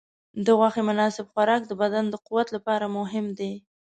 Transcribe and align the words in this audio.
د 0.45 0.47
غوښې 0.59 0.81
مناسب 0.89 1.25
خوراک 1.31 1.61
د 1.67 1.71
بدن 1.81 2.05
د 2.09 2.15
قوت 2.25 2.47
لپاره 2.55 2.85
مهم 2.97 3.25
دی. 3.39 3.53